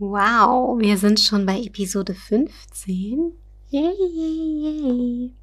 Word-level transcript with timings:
Wow, 0.00 0.78
wir 0.80 0.96
sind 0.96 1.20
schon 1.20 1.44
bei 1.44 1.60
Episode 1.60 2.14
15. 2.14 3.34
Yay, 3.68 3.92
yay, 3.92 4.62
yay. 4.62 5.39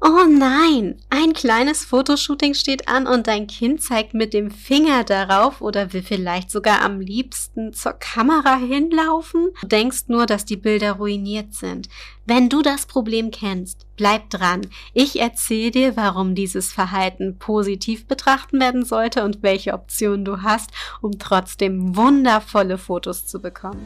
Oh 0.00 0.24
nein, 0.28 0.96
ein 1.10 1.32
kleines 1.32 1.84
Fotoshooting 1.84 2.54
steht 2.54 2.86
an 2.86 3.08
und 3.08 3.26
dein 3.26 3.48
Kind 3.48 3.82
zeigt 3.82 4.14
mit 4.14 4.32
dem 4.32 4.52
Finger 4.52 5.02
darauf 5.02 5.60
oder 5.60 5.92
will 5.92 6.02
vielleicht 6.02 6.52
sogar 6.52 6.82
am 6.82 7.00
liebsten 7.00 7.72
zur 7.72 7.94
Kamera 7.94 8.56
hinlaufen. 8.56 9.50
Du 9.60 9.66
denkst 9.66 10.04
nur, 10.06 10.26
dass 10.26 10.44
die 10.44 10.56
Bilder 10.56 10.92
ruiniert 10.92 11.52
sind. 11.52 11.88
Wenn 12.26 12.48
du 12.48 12.62
das 12.62 12.86
Problem 12.86 13.32
kennst, 13.32 13.86
bleib 13.96 14.30
dran. 14.30 14.62
Ich 14.94 15.18
erzähle 15.18 15.72
dir, 15.72 15.96
warum 15.96 16.36
dieses 16.36 16.72
Verhalten 16.72 17.36
positiv 17.40 18.06
betrachten 18.06 18.60
werden 18.60 18.84
sollte 18.84 19.24
und 19.24 19.42
welche 19.42 19.72
Optionen 19.72 20.24
du 20.24 20.42
hast, 20.42 20.70
um 21.00 21.18
trotzdem 21.18 21.96
wundervolle 21.96 22.78
Fotos 22.78 23.26
zu 23.26 23.40
bekommen. 23.40 23.84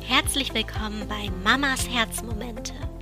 Herzlich 0.00 0.52
willkommen 0.54 1.04
bei 1.08 1.30
Mamas 1.44 1.88
Herzmomente. 1.88 2.72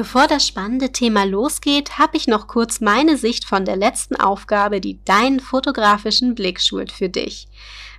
Bevor 0.00 0.26
das 0.26 0.46
spannende 0.46 0.92
Thema 0.92 1.24
losgeht, 1.24 1.98
habe 1.98 2.16
ich 2.16 2.26
noch 2.26 2.46
kurz 2.46 2.80
meine 2.80 3.18
Sicht 3.18 3.44
von 3.44 3.66
der 3.66 3.76
letzten 3.76 4.16
Aufgabe, 4.16 4.80
die 4.80 5.04
deinen 5.04 5.40
fotografischen 5.40 6.34
Blick 6.34 6.58
schult, 6.58 6.90
für 6.90 7.10
dich. 7.10 7.48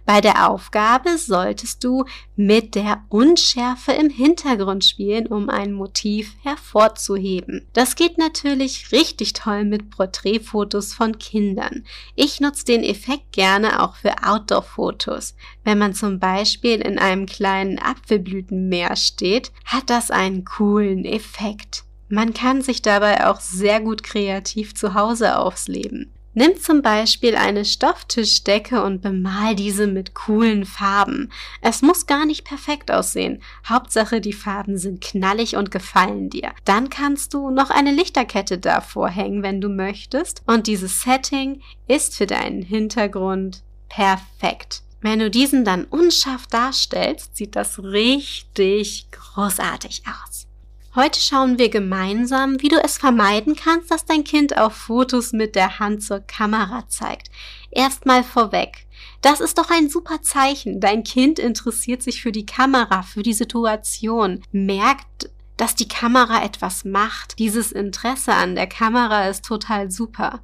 Bei 0.03 0.19
der 0.19 0.49
Aufgabe 0.49 1.19
solltest 1.19 1.83
du 1.83 2.05
mit 2.35 2.73
der 2.73 3.03
Unschärfe 3.09 3.91
im 3.91 4.09
Hintergrund 4.09 4.83
spielen, 4.83 5.27
um 5.27 5.47
ein 5.47 5.73
Motiv 5.73 6.33
hervorzuheben. 6.41 7.67
Das 7.73 7.95
geht 7.95 8.17
natürlich 8.17 8.91
richtig 8.91 9.33
toll 9.33 9.63
mit 9.63 9.91
Porträtfotos 9.91 10.95
von 10.95 11.19
Kindern. 11.19 11.85
Ich 12.15 12.39
nutze 12.39 12.65
den 12.65 12.83
Effekt 12.83 13.31
gerne 13.31 13.83
auch 13.83 13.95
für 13.95 14.15
Outdoor-Fotos. 14.23 15.35
Wenn 15.63 15.77
man 15.77 15.93
zum 15.93 16.19
Beispiel 16.19 16.81
in 16.81 16.97
einem 16.97 17.27
kleinen 17.27 17.77
Apfelblütenmeer 17.77 18.95
steht, 18.95 19.51
hat 19.65 19.91
das 19.91 20.09
einen 20.09 20.45
coolen 20.45 21.05
Effekt. 21.05 21.83
Man 22.11 22.33
kann 22.33 22.61
sich 22.61 22.81
dabei 22.81 23.25
auch 23.25 23.39
sehr 23.39 23.79
gut 23.79 24.03
kreativ 24.03 24.75
zu 24.75 24.95
Hause 24.95 25.37
ausleben. 25.39 26.13
Nimm 26.33 26.57
zum 26.59 26.81
Beispiel 26.81 27.37
eine 27.37 27.63
Stofftischdecke 27.63 28.83
und 28.83 29.01
bemal 29.01 29.55
diese 29.55 29.87
mit 29.87 30.13
coolen 30.13 30.65
Farben. 30.65 31.31
Es 31.61 31.81
muss 31.81 32.07
gar 32.07 32.25
nicht 32.25 32.43
perfekt 32.43 32.91
aussehen. 32.91 33.41
Hauptsache 33.65 34.19
die 34.19 34.33
Farben 34.33 34.77
sind 34.77 34.99
knallig 34.99 35.55
und 35.55 35.71
gefallen 35.71 36.29
dir. 36.29 36.51
Dann 36.65 36.89
kannst 36.89 37.33
du 37.33 37.49
noch 37.49 37.69
eine 37.69 37.93
Lichterkette 37.93 38.57
davor 38.57 39.07
hängen, 39.07 39.41
wenn 39.41 39.61
du 39.61 39.69
möchtest. 39.69 40.41
Und 40.45 40.67
dieses 40.67 41.03
Setting 41.03 41.61
ist 41.87 42.17
für 42.17 42.27
deinen 42.27 42.61
Hintergrund 42.61 43.63
perfekt. 43.87 44.83
Wenn 44.99 45.19
du 45.19 45.29
diesen 45.29 45.63
dann 45.63 45.85
unscharf 45.85 46.45
darstellst, 46.47 47.37
sieht 47.37 47.55
das 47.55 47.81
richtig 47.81 49.07
großartig 49.11 50.03
aus. 50.07 50.47
Heute 50.93 51.21
schauen 51.21 51.57
wir 51.57 51.69
gemeinsam, 51.69 52.61
wie 52.61 52.67
du 52.67 52.75
es 52.75 52.97
vermeiden 52.97 53.55
kannst, 53.55 53.89
dass 53.91 54.03
dein 54.03 54.25
Kind 54.25 54.57
auf 54.57 54.73
Fotos 54.73 55.31
mit 55.31 55.55
der 55.55 55.79
Hand 55.79 56.03
zur 56.03 56.19
Kamera 56.19 56.83
zeigt. 56.89 57.29
Erstmal 57.71 58.25
vorweg. 58.25 58.87
Das 59.21 59.39
ist 59.39 59.57
doch 59.57 59.69
ein 59.69 59.89
super 59.89 60.21
Zeichen. 60.21 60.81
Dein 60.81 61.05
Kind 61.05 61.39
interessiert 61.39 62.03
sich 62.03 62.21
für 62.21 62.33
die 62.33 62.45
Kamera, 62.45 63.03
für 63.03 63.23
die 63.23 63.31
Situation, 63.31 64.43
merkt, 64.51 65.29
dass 65.55 65.75
die 65.75 65.87
Kamera 65.87 66.43
etwas 66.43 66.83
macht. 66.83 67.39
Dieses 67.39 67.71
Interesse 67.71 68.33
an 68.33 68.55
der 68.55 68.67
Kamera 68.67 69.29
ist 69.29 69.45
total 69.45 69.89
super. 69.91 70.41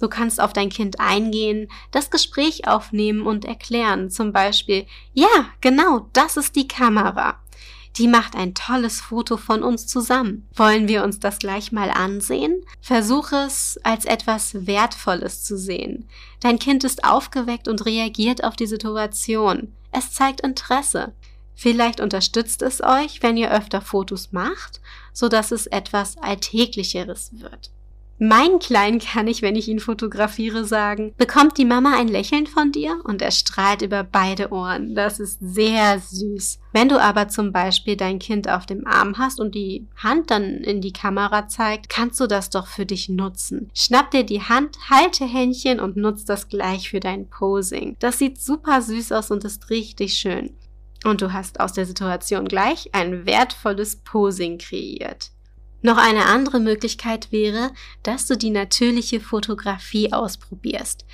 Du 0.00 0.08
kannst 0.08 0.40
auf 0.40 0.54
dein 0.54 0.70
Kind 0.70 0.98
eingehen, 0.98 1.68
das 1.90 2.08
Gespräch 2.08 2.66
aufnehmen 2.66 3.26
und 3.26 3.44
erklären. 3.44 4.08
Zum 4.08 4.32
Beispiel, 4.32 4.86
ja, 5.12 5.28
genau, 5.60 6.08
das 6.14 6.38
ist 6.38 6.56
die 6.56 6.68
Kamera. 6.68 7.38
Die 7.96 8.06
macht 8.06 8.36
ein 8.36 8.54
tolles 8.54 9.00
Foto 9.00 9.36
von 9.36 9.62
uns 9.62 9.86
zusammen. 9.86 10.48
Wollen 10.54 10.88
wir 10.88 11.04
uns 11.04 11.18
das 11.18 11.38
gleich 11.38 11.72
mal 11.72 11.90
ansehen? 11.90 12.64
Versuche 12.80 13.36
es 13.46 13.78
als 13.82 14.04
etwas 14.04 14.66
Wertvolles 14.66 15.42
zu 15.42 15.58
sehen. 15.58 16.08
Dein 16.40 16.58
Kind 16.58 16.84
ist 16.84 17.04
aufgeweckt 17.04 17.68
und 17.68 17.84
reagiert 17.84 18.44
auf 18.44 18.56
die 18.56 18.66
Situation. 18.66 19.74
Es 19.92 20.12
zeigt 20.12 20.40
Interesse. 20.40 21.12
Vielleicht 21.54 22.00
unterstützt 22.00 22.62
es 22.62 22.80
euch, 22.80 23.22
wenn 23.22 23.36
ihr 23.36 23.50
öfter 23.50 23.82
Fotos 23.82 24.32
macht, 24.32 24.80
so 25.12 25.28
dass 25.28 25.50
es 25.50 25.66
etwas 25.66 26.16
Alltäglicheres 26.16 27.40
wird. 27.40 27.70
Mein 28.22 28.58
Kleinen 28.58 28.98
kann 28.98 29.26
ich, 29.28 29.40
wenn 29.40 29.56
ich 29.56 29.66
ihn 29.66 29.80
fotografiere, 29.80 30.66
sagen, 30.66 31.14
bekommt 31.16 31.56
die 31.56 31.64
Mama 31.64 31.96
ein 31.96 32.06
Lächeln 32.06 32.46
von 32.46 32.70
dir? 32.70 33.00
Und 33.04 33.22
er 33.22 33.30
strahlt 33.30 33.80
über 33.80 34.04
beide 34.04 34.52
Ohren. 34.52 34.94
Das 34.94 35.18
ist 35.18 35.38
sehr 35.40 35.98
süß. 35.98 36.58
Wenn 36.74 36.90
du 36.90 37.00
aber 37.00 37.28
zum 37.28 37.50
Beispiel 37.50 37.96
dein 37.96 38.18
Kind 38.18 38.46
auf 38.46 38.66
dem 38.66 38.86
Arm 38.86 39.16
hast 39.16 39.40
und 39.40 39.54
die 39.54 39.88
Hand 39.96 40.30
dann 40.30 40.58
in 40.58 40.82
die 40.82 40.92
Kamera 40.92 41.48
zeigt, 41.48 41.88
kannst 41.88 42.20
du 42.20 42.26
das 42.26 42.50
doch 42.50 42.66
für 42.66 42.84
dich 42.84 43.08
nutzen. 43.08 43.70
Schnapp 43.72 44.10
dir 44.10 44.24
die 44.24 44.42
Hand, 44.42 44.76
halte 44.90 45.24
Händchen 45.24 45.80
und 45.80 45.96
nutz 45.96 46.26
das 46.26 46.50
gleich 46.50 46.90
für 46.90 47.00
dein 47.00 47.30
Posing. 47.30 47.96
Das 48.00 48.18
sieht 48.18 48.38
super 48.38 48.82
süß 48.82 49.12
aus 49.12 49.30
und 49.30 49.46
ist 49.46 49.70
richtig 49.70 50.12
schön. 50.12 50.54
Und 51.04 51.22
du 51.22 51.32
hast 51.32 51.58
aus 51.58 51.72
der 51.72 51.86
Situation 51.86 52.44
gleich 52.44 52.90
ein 52.92 53.24
wertvolles 53.24 53.96
Posing 53.96 54.58
kreiert. 54.58 55.30
Noch 55.82 55.96
eine 55.96 56.26
andere 56.26 56.60
Möglichkeit 56.60 57.32
wäre, 57.32 57.70
dass 58.02 58.26
du 58.26 58.36
die 58.36 58.50
natürliche 58.50 59.20
Fotografie 59.20 60.12
ausprobierst. 60.12 61.06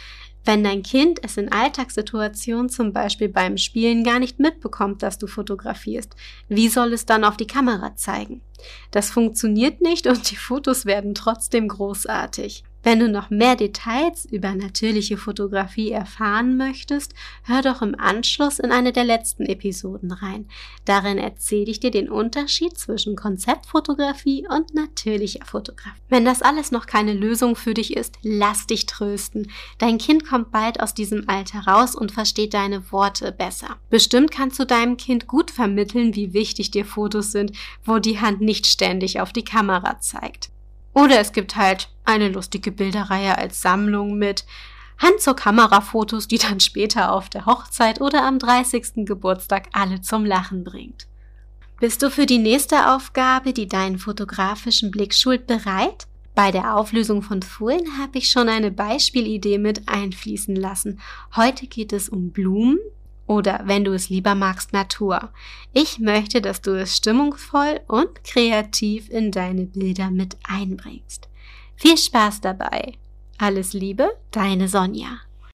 Wenn 0.46 0.62
dein 0.62 0.84
Kind 0.84 1.18
es 1.24 1.36
in 1.36 1.50
Alltagssituationen, 1.50 2.68
zum 2.68 2.92
Beispiel 2.92 3.28
beim 3.28 3.56
Spielen, 3.56 4.04
gar 4.04 4.20
nicht 4.20 4.38
mitbekommt, 4.38 5.02
dass 5.02 5.18
du 5.18 5.26
fotografierst, 5.26 6.14
wie 6.48 6.68
soll 6.68 6.92
es 6.92 7.04
dann 7.04 7.24
auf 7.24 7.36
die 7.36 7.48
Kamera 7.48 7.96
zeigen? 7.96 8.42
Das 8.92 9.10
funktioniert 9.10 9.80
nicht 9.80 10.06
und 10.06 10.30
die 10.30 10.36
Fotos 10.36 10.86
werden 10.86 11.14
trotzdem 11.16 11.66
großartig. 11.66 12.62
Wenn 12.86 13.00
du 13.00 13.08
noch 13.08 13.30
mehr 13.30 13.56
Details 13.56 14.26
über 14.26 14.54
natürliche 14.54 15.16
Fotografie 15.16 15.90
erfahren 15.90 16.56
möchtest, 16.56 17.14
hör 17.42 17.60
doch 17.60 17.82
im 17.82 17.98
Anschluss 17.98 18.60
in 18.60 18.70
eine 18.70 18.92
der 18.92 19.02
letzten 19.02 19.44
Episoden 19.44 20.12
rein. 20.12 20.46
Darin 20.84 21.18
erzähle 21.18 21.68
ich 21.68 21.80
dir 21.80 21.90
den 21.90 22.08
Unterschied 22.08 22.78
zwischen 22.78 23.16
Konzeptfotografie 23.16 24.46
und 24.48 24.72
natürlicher 24.72 25.44
Fotografie. 25.44 26.00
Wenn 26.08 26.24
das 26.24 26.42
alles 26.42 26.70
noch 26.70 26.86
keine 26.86 27.12
Lösung 27.12 27.56
für 27.56 27.74
dich 27.74 27.96
ist, 27.96 28.20
lass 28.22 28.68
dich 28.68 28.86
trösten. 28.86 29.50
Dein 29.78 29.98
Kind 29.98 30.24
kommt 30.24 30.52
bald 30.52 30.78
aus 30.78 30.94
diesem 30.94 31.28
Alter 31.28 31.66
raus 31.66 31.96
und 31.96 32.12
versteht 32.12 32.54
deine 32.54 32.92
Worte 32.92 33.32
besser. 33.32 33.78
Bestimmt 33.90 34.30
kannst 34.30 34.60
du 34.60 34.64
deinem 34.64 34.96
Kind 34.96 35.26
gut 35.26 35.50
vermitteln, 35.50 36.14
wie 36.14 36.34
wichtig 36.34 36.70
dir 36.70 36.84
Fotos 36.84 37.32
sind, 37.32 37.50
wo 37.84 37.98
die 37.98 38.20
Hand 38.20 38.42
nicht 38.42 38.64
ständig 38.64 39.20
auf 39.20 39.32
die 39.32 39.44
Kamera 39.44 39.98
zeigt. 39.98 40.50
Oder 40.96 41.20
es 41.20 41.32
gibt 41.32 41.56
halt 41.56 41.90
eine 42.06 42.30
lustige 42.30 42.72
Bilderreihe 42.72 43.36
als 43.36 43.60
Sammlung 43.60 44.16
mit 44.16 44.46
Hand 44.96 45.20
zur 45.20 45.36
Kamera 45.36 45.82
Fotos, 45.82 46.26
die 46.26 46.38
dann 46.38 46.58
später 46.58 47.12
auf 47.12 47.28
der 47.28 47.44
Hochzeit 47.44 48.00
oder 48.00 48.24
am 48.24 48.38
30. 48.38 49.04
Geburtstag 49.04 49.68
alle 49.72 50.00
zum 50.00 50.24
Lachen 50.24 50.64
bringt. 50.64 51.06
Bist 51.80 52.02
du 52.02 52.10
für 52.10 52.24
die 52.24 52.38
nächste 52.38 52.94
Aufgabe, 52.94 53.52
die 53.52 53.68
deinen 53.68 53.98
fotografischen 53.98 54.90
Blick 54.90 55.12
schult, 55.12 55.46
bereit? 55.46 56.06
Bei 56.34 56.50
der 56.50 56.74
Auflösung 56.74 57.20
von 57.20 57.42
Folien 57.42 57.98
habe 57.98 58.16
ich 58.16 58.30
schon 58.30 58.48
eine 58.48 58.70
Beispielidee 58.70 59.58
mit 59.58 59.90
einfließen 59.90 60.56
lassen. 60.56 60.98
Heute 61.36 61.66
geht 61.66 61.92
es 61.92 62.08
um 62.08 62.30
Blumen, 62.30 62.78
oder 63.26 63.62
wenn 63.64 63.84
du 63.84 63.92
es 63.92 64.08
lieber 64.08 64.34
magst, 64.34 64.72
Natur. 64.72 65.30
Ich 65.72 65.98
möchte, 65.98 66.40
dass 66.40 66.60
du 66.60 66.72
es 66.72 66.96
stimmungsvoll 66.96 67.80
und 67.88 68.24
kreativ 68.24 69.10
in 69.10 69.30
deine 69.32 69.66
Bilder 69.66 70.10
mit 70.10 70.36
einbringst. 70.44 71.28
Viel 71.76 71.98
Spaß 71.98 72.40
dabei. 72.40 72.94
Alles 73.38 73.72
Liebe, 73.72 74.08
deine 74.30 74.68
Sonja. 74.68 75.25